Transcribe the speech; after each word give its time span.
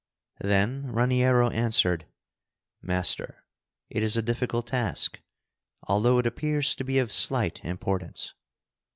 Then 0.39 0.85
Raniero 0.87 1.51
answered: 1.51 2.07
"Master, 2.81 3.45
it 3.87 4.01
is 4.01 4.17
a 4.17 4.23
difficult 4.23 4.65
task, 4.65 5.19
although 5.83 6.17
it 6.17 6.25
appears 6.25 6.73
to 6.73 6.83
be 6.83 6.97
of 6.97 7.11
slight 7.11 7.63
importance. 7.63 8.33